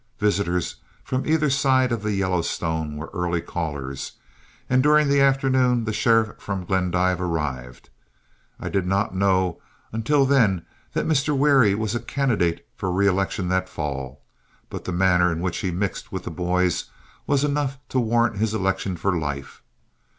Visitors 0.17 0.77
from 1.03 1.27
either 1.27 1.51
side 1.51 1.91
of 1.91 2.01
the 2.01 2.13
Yellowstone 2.13 2.97
were 2.97 3.11
early 3.13 3.39
callers, 3.39 4.13
and 4.67 4.81
during 4.81 5.07
the 5.07 5.21
afternoon 5.21 5.83
the 5.85 5.93
sheriff 5.93 6.39
from 6.39 6.65
Glendive 6.65 7.21
arrived. 7.21 7.91
I 8.59 8.67
did 8.67 8.87
not 8.87 9.13
know 9.13 9.61
until 9.93 10.25
then 10.25 10.65
that 10.93 11.05
Mr. 11.05 11.37
Wherry 11.37 11.75
was 11.75 11.93
a 11.93 11.99
candidate 11.99 12.67
for 12.75 12.91
reelection 12.91 13.47
that 13.49 13.69
fall, 13.69 14.23
but 14.71 14.85
the 14.85 14.91
manner 14.91 15.31
in 15.31 15.39
which 15.39 15.57
he 15.59 15.69
mixed 15.69 16.11
with 16.11 16.23
the 16.23 16.31
boys 16.31 16.85
was 17.27 17.43
enough 17.43 17.77
to 17.89 17.99
warrant 17.99 18.37
his 18.37 18.55
election 18.55 18.97
for 18.97 19.15
life. 19.15 19.61